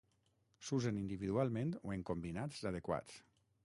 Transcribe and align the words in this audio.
S'usen 0.69 0.97
individualment 1.01 1.77
o 1.85 1.95
en 1.99 2.09
combinats 2.11 2.67
adequats. 2.73 3.25